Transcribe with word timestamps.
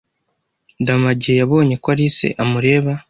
Ndamage 0.81 1.31
yabonye 1.39 1.75
ko 1.83 1.87
Alice 1.93 2.27
amureba. 2.43 2.91